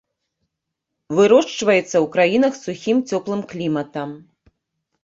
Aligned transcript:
Вырошчваецца 1.19 1.83
ў 1.83 2.03
краінах 2.17 2.51
з 2.57 2.61
сухім, 2.65 2.97
цёплым 3.13 3.41
кліматам. 3.55 4.09